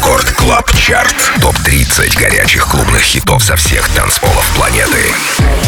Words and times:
Record 0.00 0.29
Club 0.40 0.72
Chart. 0.74 1.14
Топ-30 1.42 2.18
горячих 2.18 2.66
клубных 2.66 3.02
хитов 3.02 3.44
со 3.44 3.56
всех 3.56 3.86
танцполов 3.90 4.50
планеты. 4.56 5.12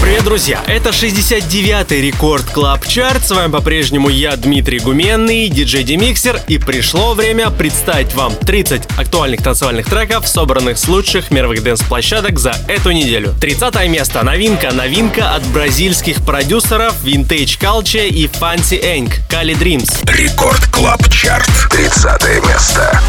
Привет, 0.00 0.25
друзья! 0.25 0.62
Это 0.67 0.88
69-й 0.88 2.00
Record 2.00 2.46
Club 2.46 2.86
Chart. 2.86 3.23
С 3.22 3.30
вами 3.32 3.52
по-прежнему 3.52 4.08
я, 4.08 4.34
Дмитрий 4.34 4.78
Гуменный, 4.78 5.50
диджей 5.50 5.84
Демиксер. 5.84 6.40
И 6.48 6.56
пришло 6.56 7.12
время 7.12 7.50
представить 7.50 8.14
вам 8.14 8.34
30 8.34 8.84
актуальных 8.96 9.43
танцевальных 9.43 9.87
треков, 9.87 10.27
собранных 10.27 10.79
с 10.79 10.89
лучших 10.89 11.30
мировых 11.30 11.62
дэнс-площадок 11.62 12.39
за 12.39 12.54
эту 12.66 12.93
неделю. 12.93 13.34
30 13.43 13.89
место. 13.89 14.23
Новинка. 14.23 14.73
Новинка 14.73 15.34
от 15.34 15.45
бразильских 15.48 16.25
продюсеров 16.25 16.95
Vintage 17.04 17.61
Culture 17.61 18.09
и 18.09 18.27
Fancy 18.27 18.82
Inc. 18.82 19.12
Cali 19.29 19.55
Dreams. 19.54 20.11
Record 20.11 20.66
Club 20.69 21.07
Chart. 21.11 21.50
30 21.68 22.48
место. 22.48 23.00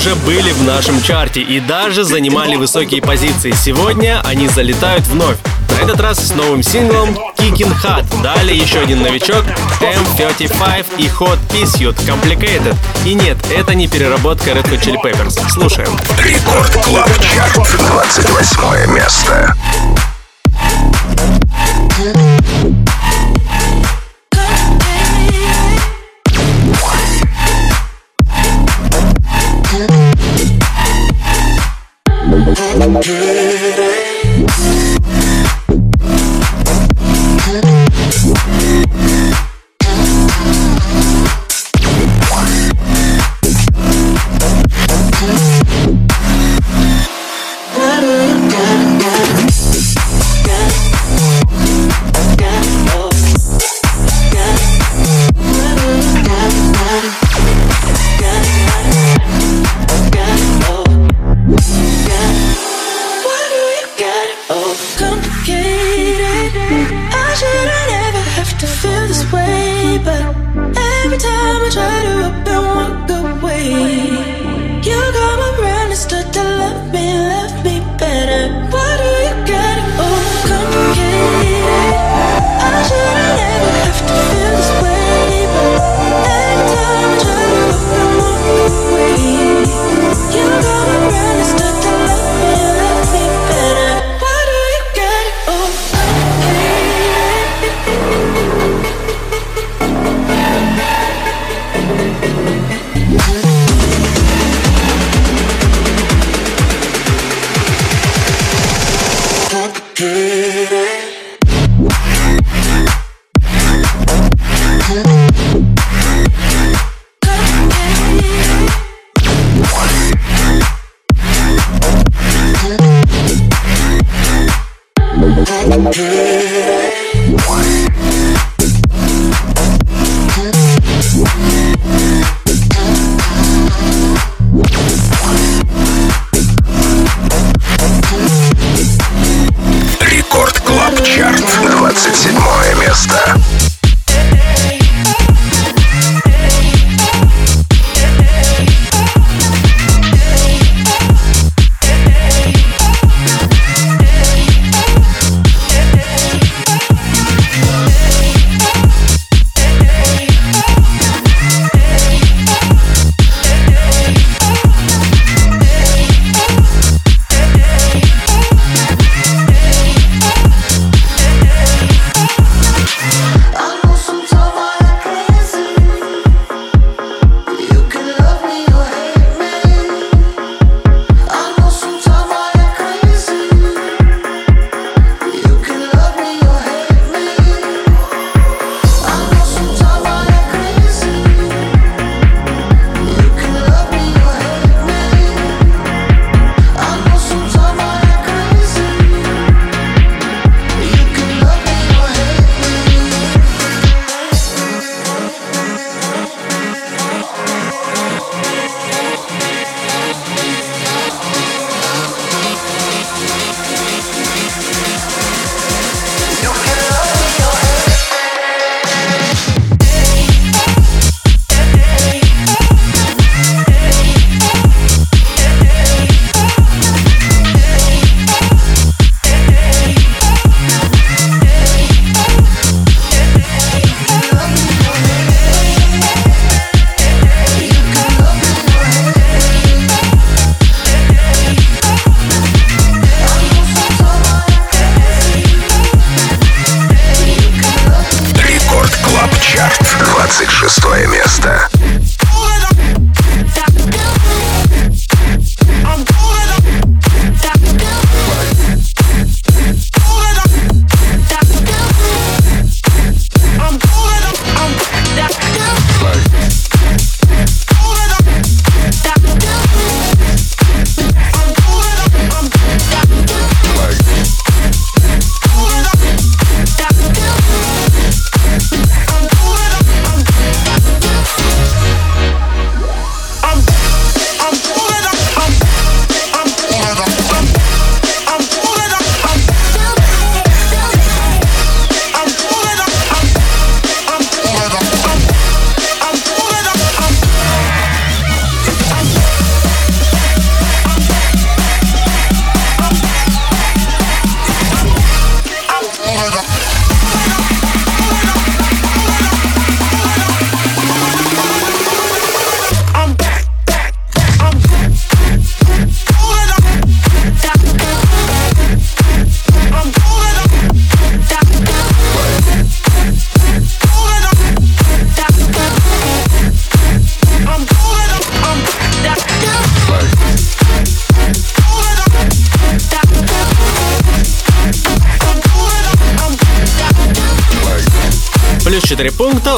Уже 0.00 0.14
были 0.14 0.52
в 0.52 0.62
нашем 0.64 1.02
чарте 1.02 1.40
и 1.40 1.60
даже 1.60 2.04
занимали 2.04 2.56
высокие 2.56 3.02
позиции. 3.02 3.52
Сегодня 3.52 4.20
они 4.24 4.48
залетают 4.48 5.06
вновь. 5.06 5.36
На 5.70 5.84
этот 5.84 6.00
раз 6.00 6.18
с 6.26 6.34
новым 6.34 6.62
синглом 6.62 7.10
Kicking 7.36 7.74
Hot. 7.82 8.04
Далее 8.22 8.56
еще 8.56 8.80
один 8.80 9.02
новичок 9.02 9.44
M35 9.80 10.86
и 10.98 11.06
Hot 11.08 11.38
Pursuit 11.50 11.96
Complicated. 12.06 12.74
И 13.04 13.14
нет, 13.14 13.36
это 13.50 13.74
не 13.74 13.88
переработка 13.88 14.50
Red 14.50 14.70
Hot 14.70 14.80
Chili 14.80 14.96
Peppers. 15.02 15.38
Слушаем. 15.50 15.96
Record 16.18 16.72
Club 16.84 17.10
Chart, 17.20 17.54
28 17.88 18.94
место. 18.94 19.54
24 21.98 22.14
месте 22.14 22.99
Pretty 32.42 33.99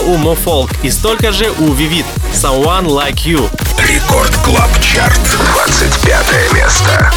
у 0.03 0.17
MoFolk 0.17 0.77
и 0.83 0.91
столько 0.91 1.33
же 1.33 1.51
у 1.51 1.75
Vivid– 1.75 2.05
Someone 2.33 2.87
Like 2.87 3.25
You. 3.25 3.49
Рекорд 3.79 4.35
Клаб 4.45 4.71
Чарт, 4.81 5.21
25 5.55 6.53
место. 6.55 7.13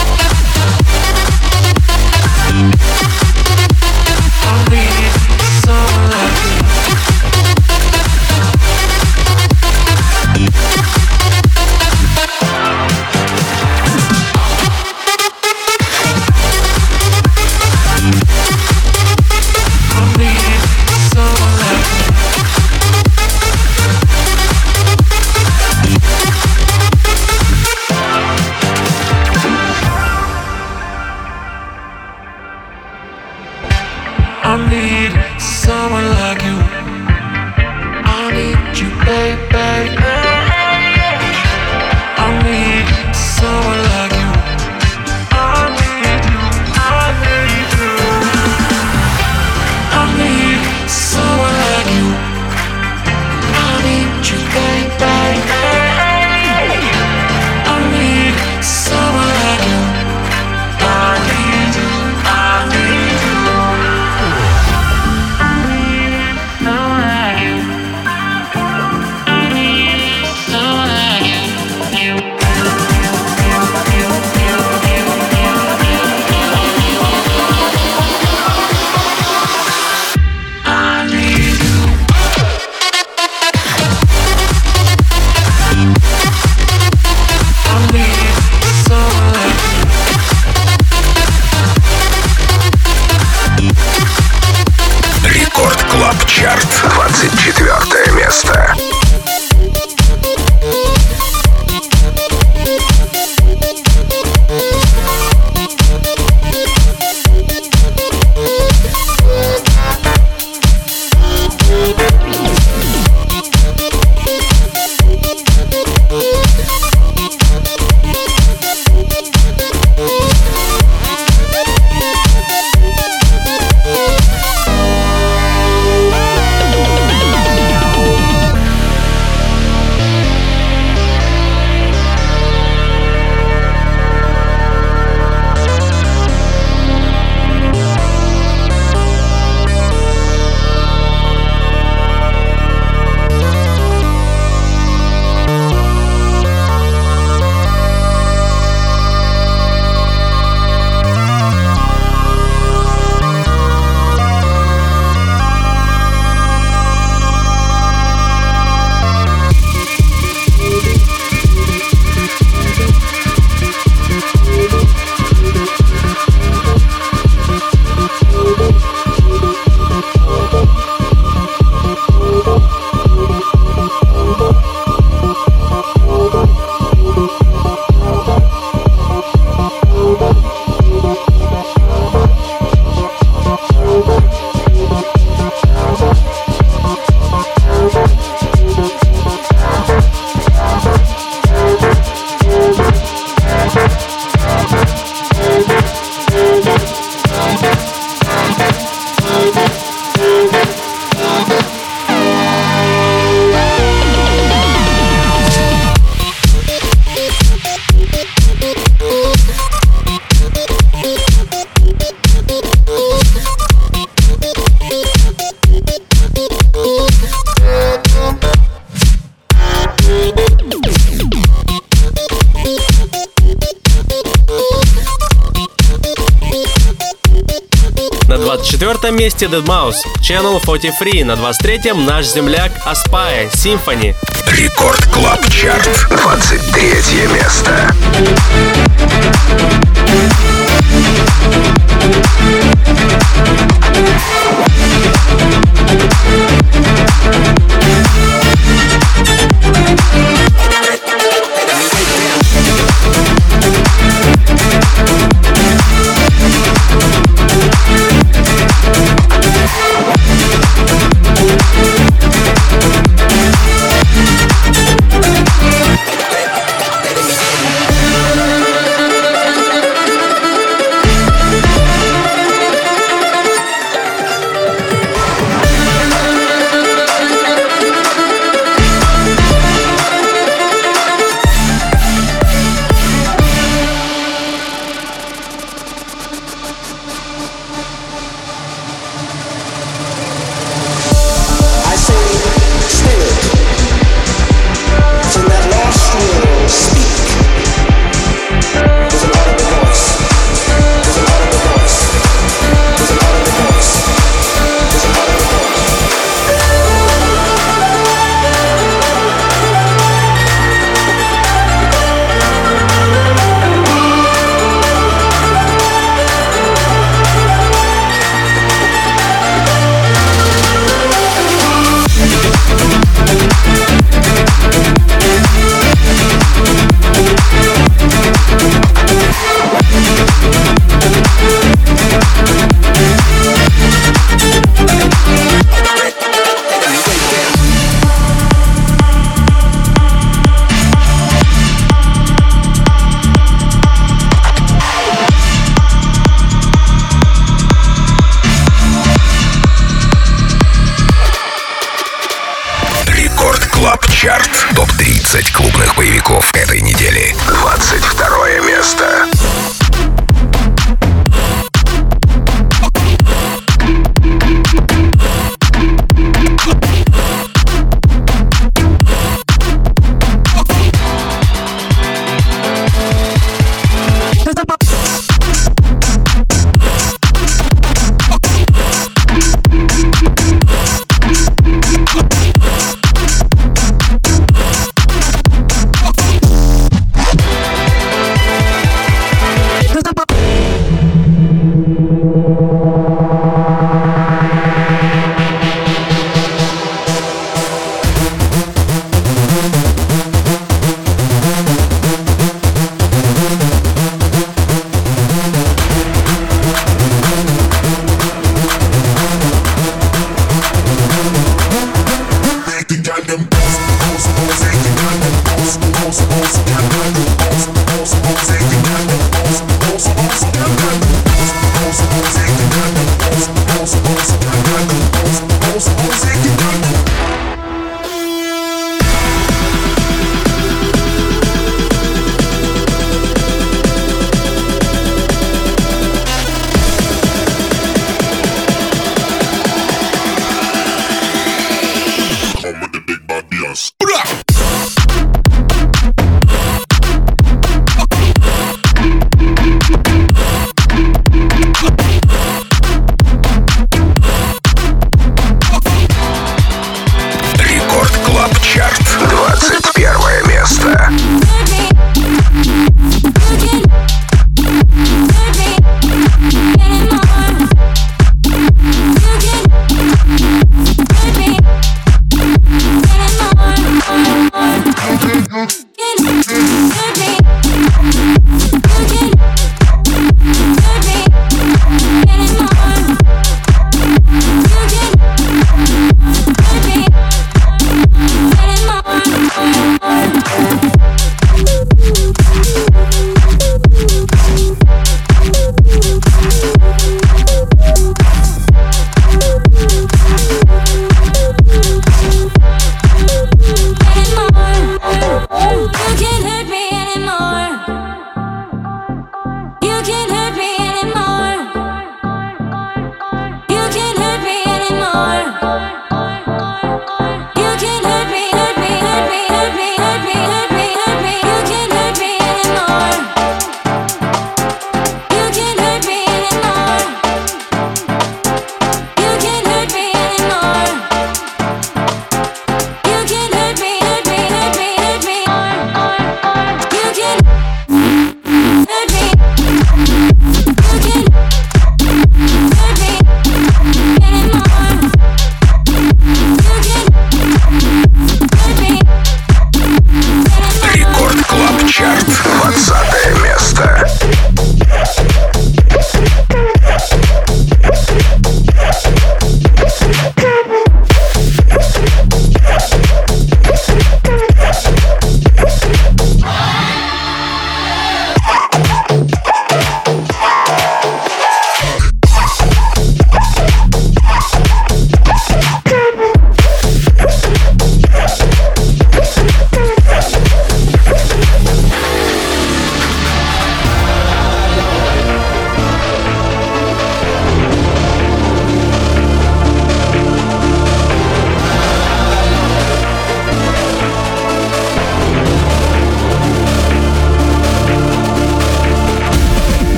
Twisted 229.37 229.67
Mouse, 229.67 230.01
Channel 230.21 230.61
43, 230.63 231.25
на 231.25 231.33
23-м 231.33 232.05
наш 232.05 232.25
земляк 232.27 232.71
Аспая, 232.85 233.49
Symphony. 233.49 234.15
Рекорд 234.47 235.05
Клаб 235.07 235.45
Чарт, 235.49 236.07
23 236.09 237.27
место. 237.33 237.91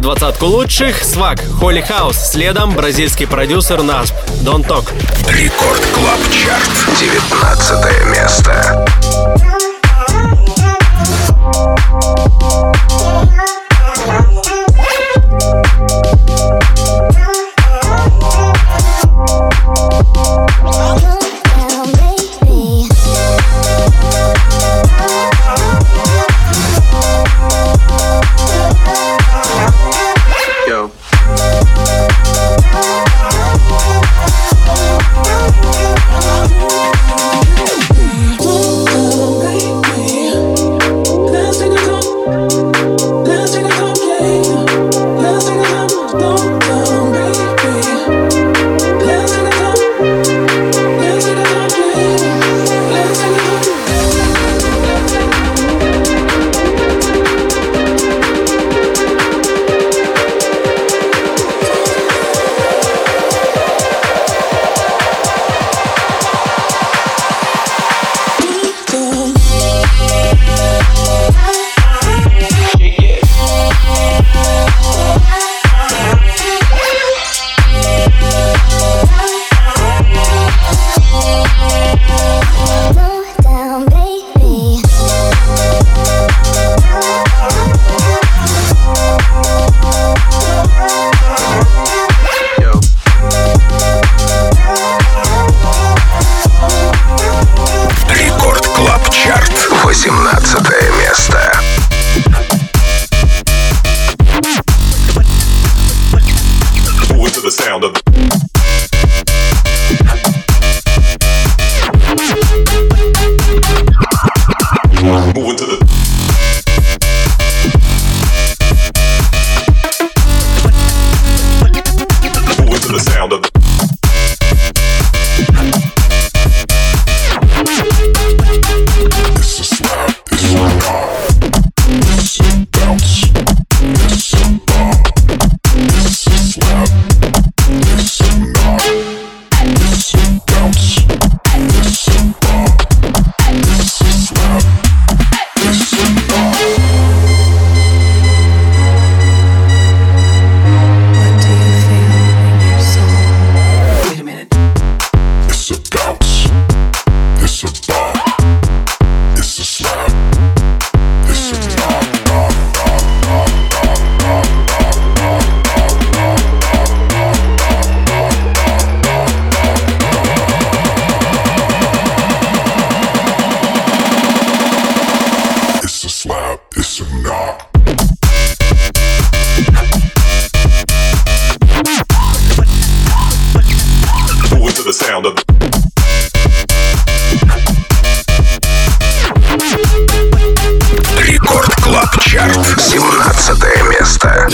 двадцатку 0.00 0.46
лучших. 0.46 1.02
Swacq, 1.02 1.38
Holy 1.60 1.86
House. 1.86 2.14
Следом 2.14 2.74
бразильский 2.74 3.26
продюсер 3.26 3.80
Nasp. 3.80 4.14
Don't 4.42 4.66
Talk. 4.66 4.90
Record 5.28 5.84
Club 5.94 6.18
Chart. 6.30 6.98
19 6.98 8.06
место. 8.06 9.61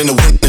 In 0.00 0.06
the 0.06 0.12
winter 0.12 0.47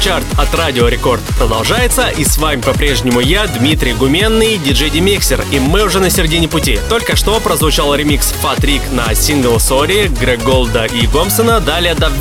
Чарт 0.00 0.26
от 0.38 0.54
Радио 0.54 0.88
Рекорд 0.88 1.22
продолжается, 1.38 2.08
и 2.08 2.24
с 2.24 2.38
вами 2.38 2.60
по-прежнему 2.60 3.20
я, 3.20 3.46
Дмитрий 3.46 3.92
Гуменный, 3.92 4.58
диджей 4.58 4.90
Демиксер, 4.90 5.44
и 5.52 5.58
мы 5.58 5.82
уже 5.82 6.00
на 6.00 6.10
середине 6.10 6.48
пути. 6.48 6.78
Только 6.88 7.16
что 7.16 7.38
прозвучал 7.40 7.94
ремикс 7.94 8.32
Фатрик 8.42 8.82
на 8.92 9.14
сингл 9.14 9.58
Сори, 9.60 10.08
Грег 10.08 10.42
Голда 10.42 10.84
и 10.84 11.06
Гомсона, 11.06 11.60
далее 11.60 11.94
Dub 11.94 12.12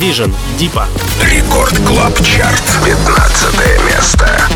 Дипа. 0.57 0.87
Рекорд 1.21 1.77
Клаб 1.85 2.15
Чарт, 2.23 2.63
15 2.85 3.85
место. 3.85 4.49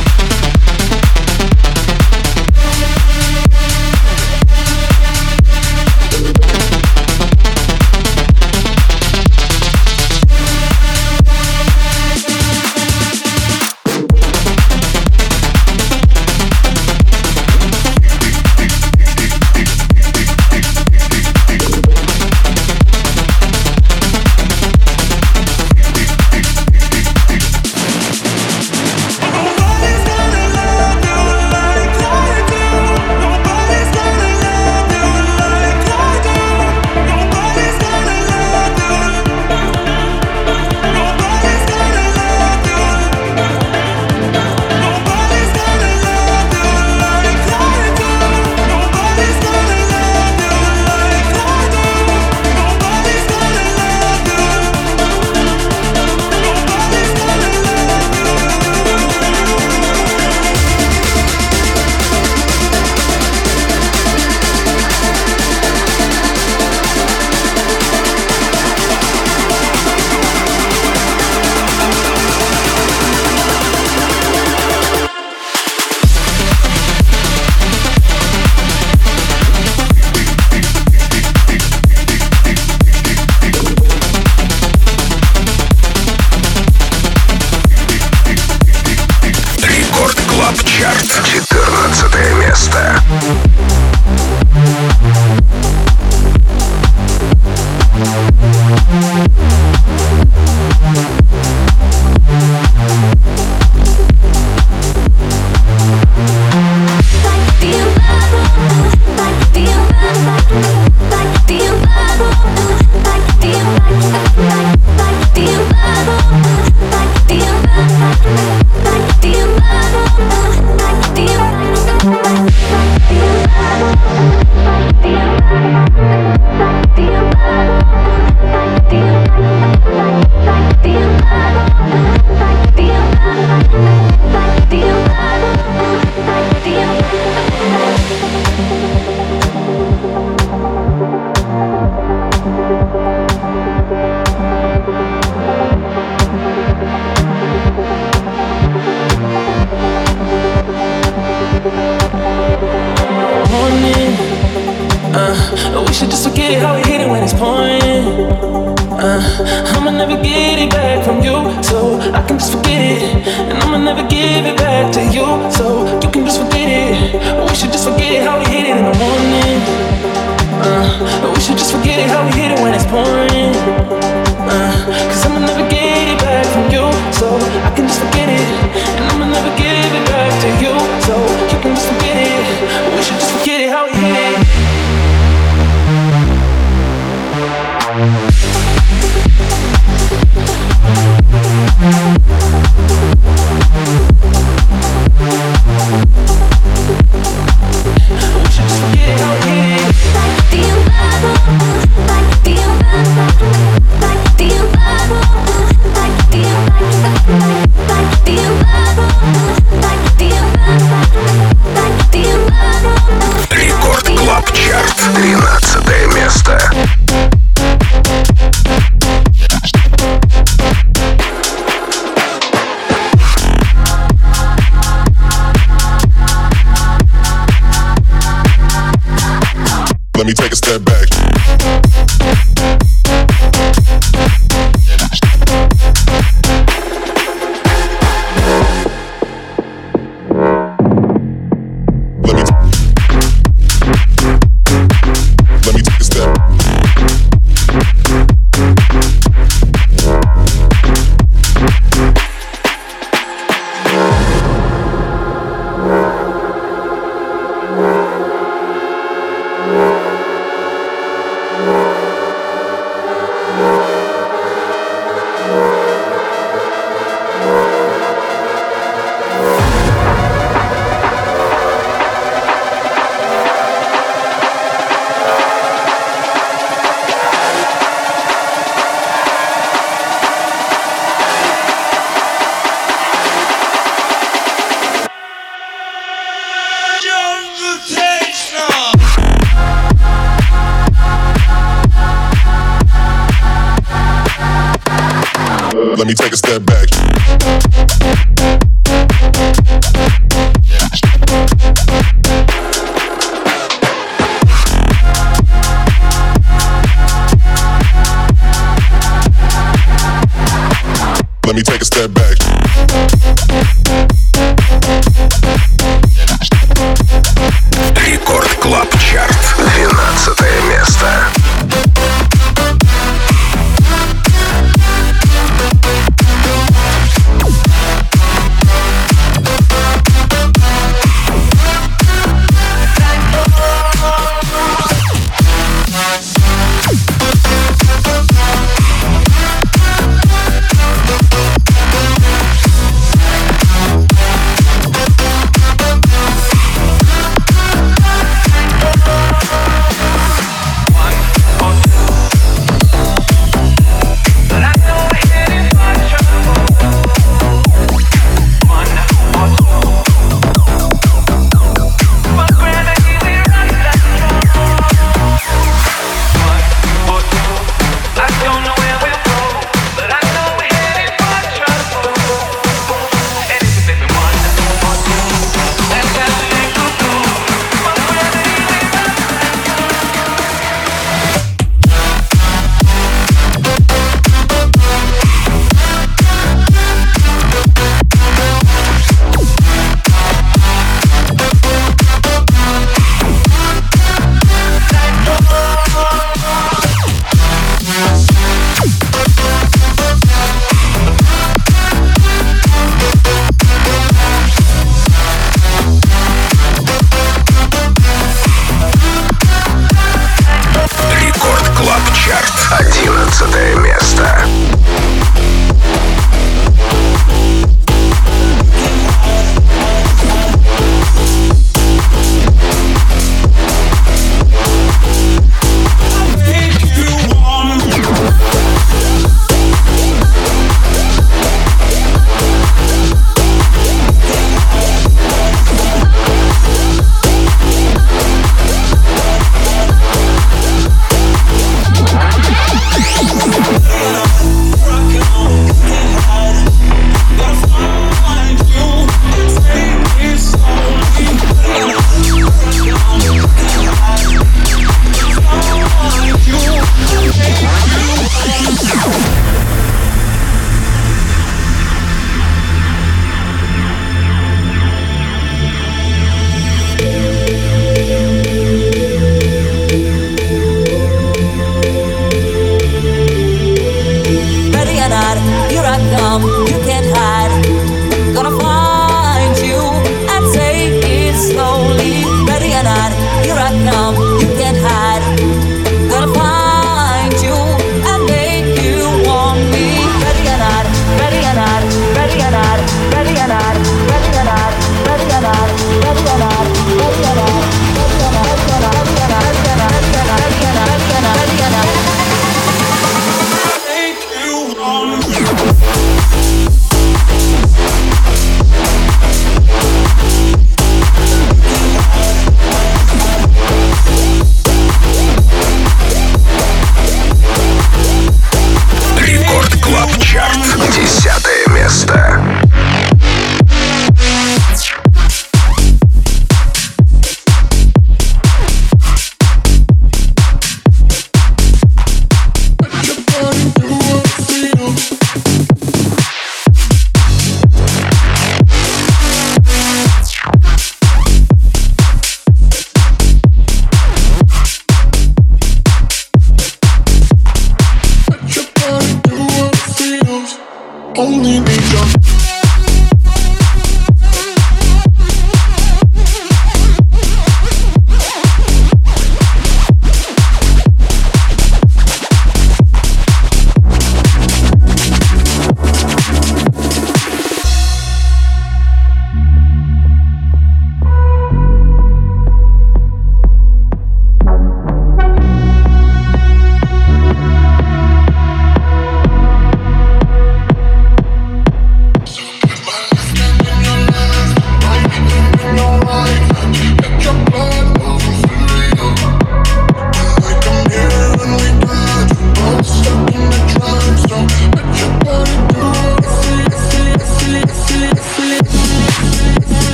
Me 296.09 296.15
take 296.15 296.33
a 296.33 296.37
step 296.37 296.65
back. 296.65 296.78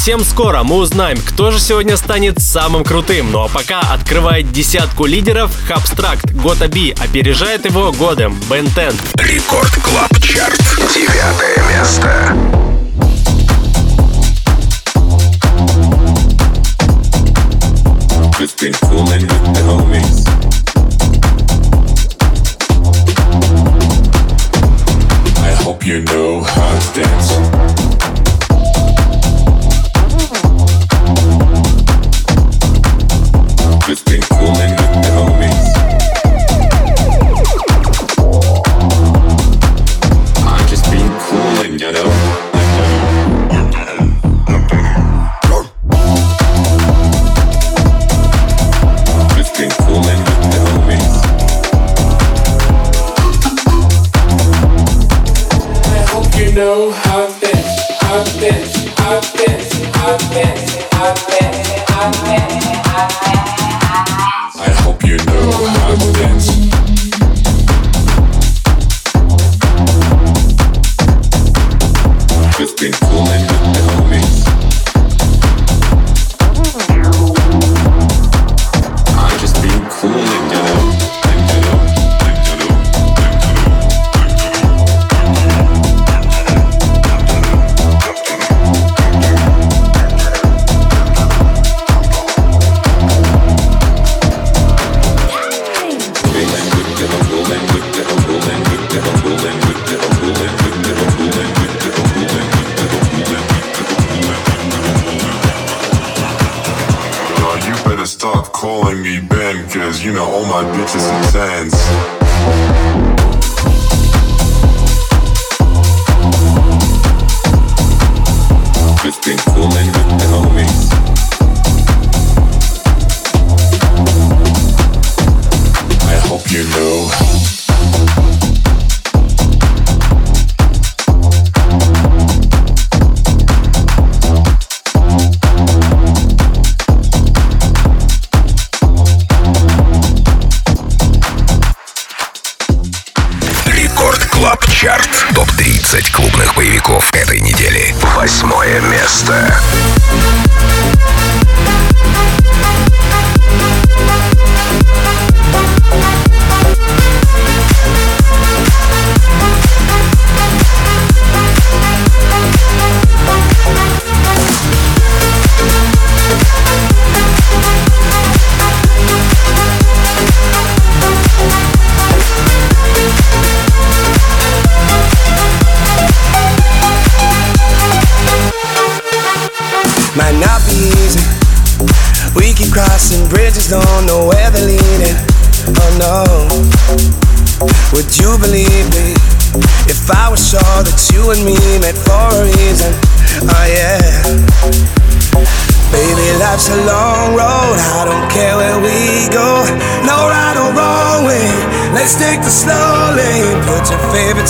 Совсем 0.00 0.24
скоро 0.24 0.62
мы 0.62 0.76
узнаем, 0.76 1.18
кто 1.18 1.50
же 1.50 1.60
сегодня 1.60 1.94
станет 1.94 2.40
самым 2.40 2.84
крутым. 2.84 3.32
Ну 3.32 3.44
а 3.44 3.48
пока 3.48 3.80
открывает 3.80 4.50
десятку 4.50 5.04
лидеров 5.04 5.54
Хабстракт 5.68 6.32
Гота 6.32 6.68
Би 6.68 6.92
опережает 6.98 7.66
его 7.66 7.92
годом 7.92 8.34
Бентен. 8.48 8.94
Рекорд 9.16 9.70
Клаб 9.82 10.10
Чарт. 10.22 10.58
Девятое 10.94 11.62
место. 11.68 12.34
It's 18.40 18.54
been 18.54 18.72
cool 18.88 19.04
with 19.04 19.28
the 19.28 19.62
homies. 19.66 20.19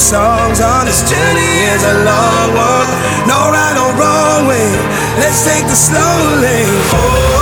songs 0.00 0.60
on 0.62 0.86
this 0.86 1.02
journey 1.08 1.52
is 1.76 1.84
a 1.84 2.04
long 2.08 2.48
one. 2.56 2.88
No 3.28 3.52
right 3.52 3.76
or 3.76 3.92
wrong 4.00 4.48
way. 4.48 4.72
Let's 5.20 5.44
take 5.44 5.64
the 5.66 5.76
slow 5.76 6.40
lane. 6.40 6.80
Oh. 6.94 7.39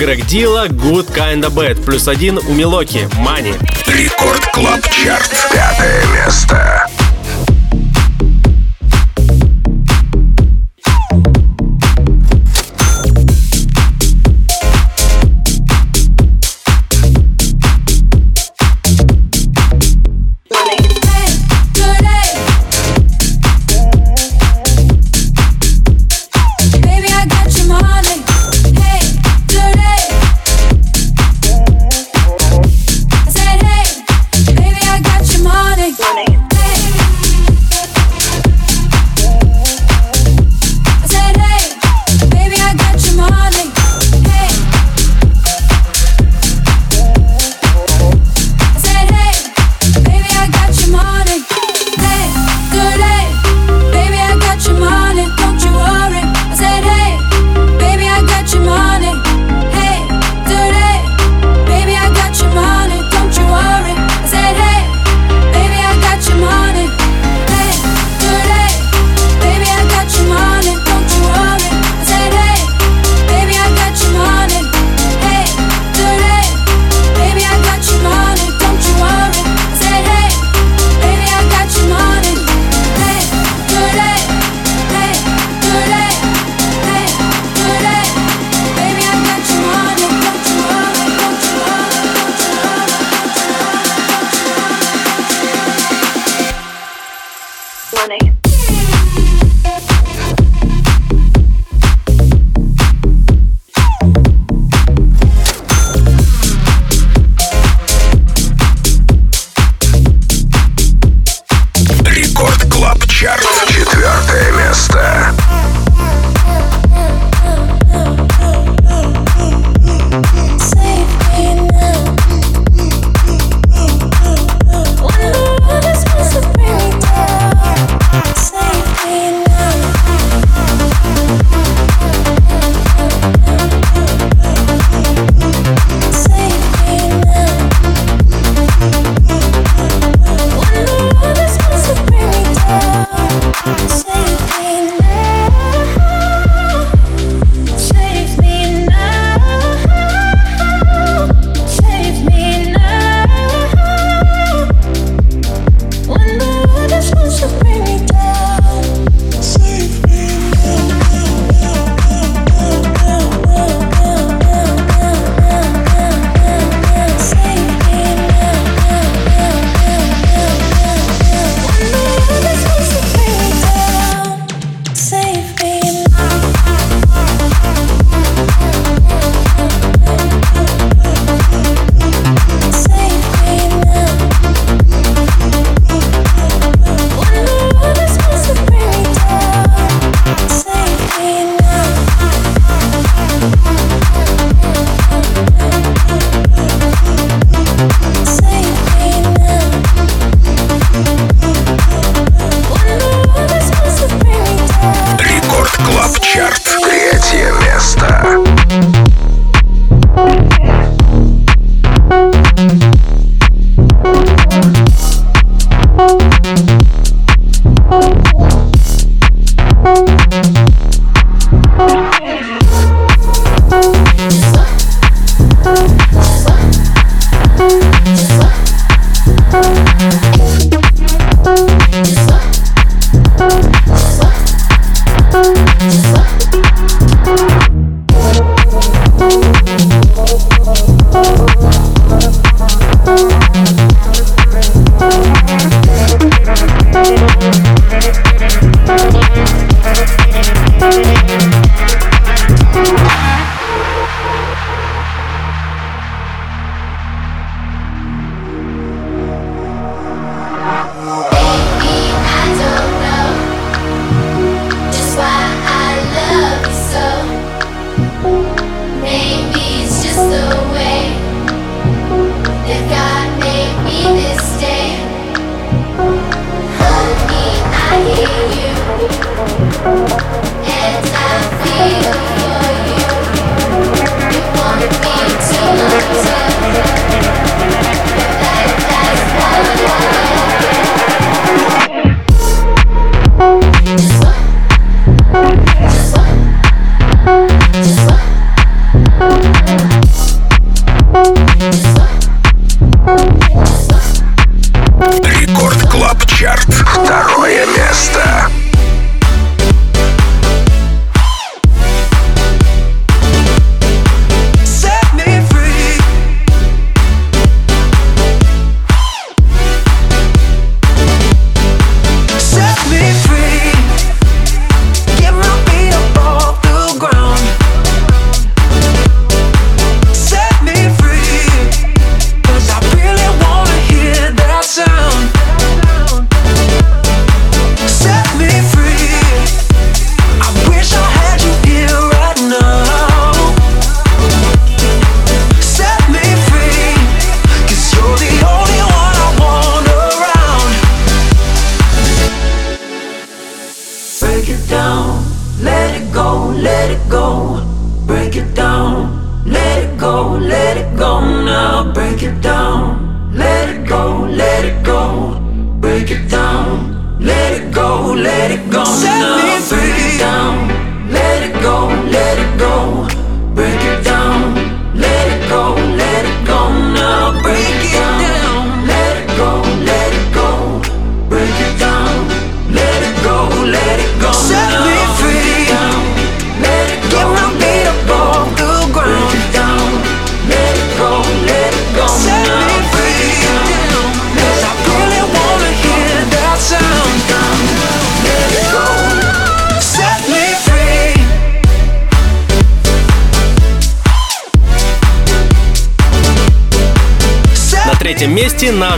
Грег 0.00 0.24
Дила, 0.24 0.66
Good 0.66 1.14
Kinda 1.14 1.50
Bad, 1.50 1.84
плюс 1.84 2.08
один 2.08 2.38
у 2.38 2.54
Милоки, 2.54 3.06
Мани. 3.18 3.52
Рекорд 3.86 4.42
Клаб 4.46 4.80
Чарт, 4.88 5.30
пятое 5.52 6.02
место. 6.06 6.69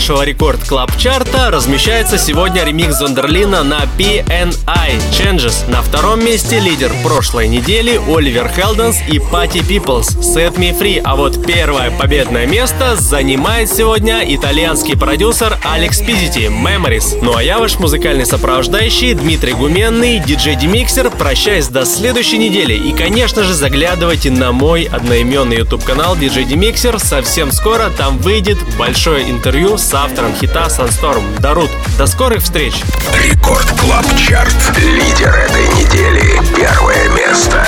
Нашего 0.02 0.24
рекорд 0.24 0.64
клаб 0.64 0.96
чарта 0.96 1.52
размещается 1.52 2.18
сегодня 2.18 2.64
ремикс 2.64 2.96
Зондерлина 2.96 3.62
на 3.62 3.82
PNI 3.96 5.00
Changes. 5.12 5.70
На 5.70 5.80
втором 5.80 6.24
месте 6.24 6.58
лидер 6.58 6.92
прошлой 7.04 7.46
недели 7.46 8.00
Оливер 8.08 8.48
Хелденс 8.48 8.96
и 9.08 9.20
Пати 9.20 9.58
Peoples 9.58 10.18
Set 10.18 10.56
Me 10.56 10.76
Free. 10.76 11.00
А 11.04 11.14
вот 11.14 11.46
первое 11.46 11.92
победное 11.92 12.46
место 12.46 12.96
занимает 12.96 13.70
сегодня 13.70 14.24
итальянский 14.26 14.96
продюсер 14.96 15.56
Алекс 15.62 16.00
Пизити 16.00 16.48
Memories. 16.50 17.20
Ну 17.22 17.36
а 17.36 17.42
я 17.42 17.60
ваш 17.60 17.78
музыкальный 17.78 18.26
сопровождающий 18.26 19.14
Дмитрий 19.14 19.52
Гуменный, 19.52 20.18
диджей 20.18 20.56
Демиксер. 20.56 21.10
Прощаюсь 21.10 21.68
до 21.68 21.84
следующей 21.84 22.38
недели. 22.38 22.74
И, 22.74 22.92
конечно 22.92 23.44
же, 23.44 23.54
заглядывайте 23.54 24.32
на 24.32 24.50
мой 24.50 24.82
одноименный 24.82 25.58
YouTube 25.58 25.84
канал 25.84 26.16
DJ 26.16 26.48
Demixer. 26.48 26.98
Совсем 26.98 27.52
скоро 27.52 27.88
там 27.96 28.18
выйдет 28.18 28.58
большое 28.76 29.30
интервью 29.30 29.78
с 29.78 29.91
автором 29.94 30.34
хита 30.34 30.66
Sunstorm 30.66 31.40
Дарут. 31.40 31.70
До 31.98 32.06
скорых 32.06 32.42
встреч! 32.42 32.82
Record 33.14 33.68
Club 33.80 34.06
Chart. 34.16 34.54
Лидер 34.78 35.34
этой 35.34 35.66
недели. 35.74 36.40
Первое 36.56 37.08
место. 37.10 37.66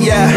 Yeah. 0.00 0.35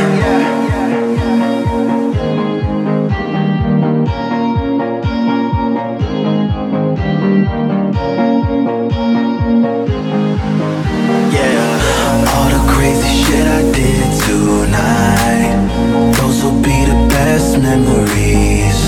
memories. 17.69 18.79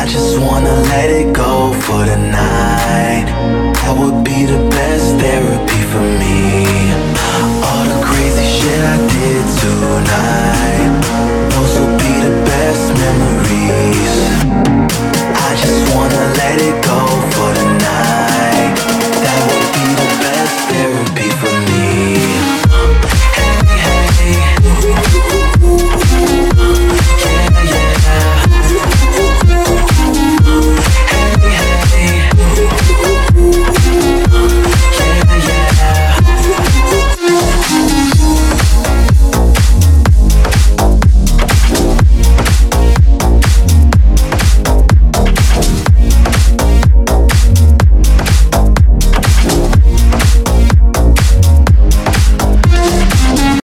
I 0.00 0.04
just 0.06 0.38
wanna 0.38 0.74
let 0.92 1.08
it 1.20 1.32
go 1.32 1.72
for 1.84 2.00
the 2.10 2.18
night. 2.18 3.26
That 3.80 3.94
would 3.98 4.22
be 4.22 4.44
the 4.44 4.60